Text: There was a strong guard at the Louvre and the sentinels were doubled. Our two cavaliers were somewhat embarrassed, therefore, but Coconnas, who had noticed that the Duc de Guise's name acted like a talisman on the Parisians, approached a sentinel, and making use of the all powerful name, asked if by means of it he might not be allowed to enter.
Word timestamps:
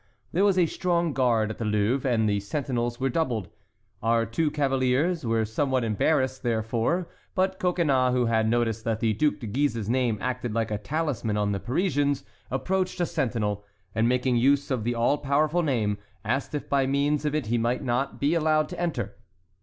There 0.31 0.43
was 0.43 0.57
a 0.57 0.65
strong 0.65 1.13
guard 1.13 1.51
at 1.51 1.59
the 1.59 1.63
Louvre 1.65 2.09
and 2.11 2.27
the 2.27 2.39
sentinels 2.39 2.99
were 2.99 3.07
doubled. 3.11 3.49
Our 4.01 4.25
two 4.25 4.49
cavaliers 4.49 5.23
were 5.27 5.45
somewhat 5.45 5.83
embarrassed, 5.83 6.41
therefore, 6.41 7.07
but 7.35 7.59
Coconnas, 7.59 8.11
who 8.13 8.25
had 8.25 8.49
noticed 8.49 8.83
that 8.85 8.99
the 8.99 9.13
Duc 9.13 9.37
de 9.37 9.45
Guise's 9.45 9.87
name 9.91 10.17
acted 10.19 10.55
like 10.55 10.71
a 10.71 10.79
talisman 10.79 11.37
on 11.37 11.51
the 11.51 11.59
Parisians, 11.59 12.23
approached 12.49 12.99
a 12.99 13.05
sentinel, 13.05 13.63
and 13.93 14.09
making 14.09 14.37
use 14.37 14.71
of 14.71 14.83
the 14.85 14.95
all 14.95 15.19
powerful 15.19 15.61
name, 15.61 15.99
asked 16.25 16.55
if 16.55 16.67
by 16.67 16.87
means 16.87 17.23
of 17.23 17.35
it 17.35 17.45
he 17.45 17.59
might 17.59 17.83
not 17.83 18.19
be 18.19 18.33
allowed 18.33 18.69
to 18.69 18.81
enter. 18.81 19.17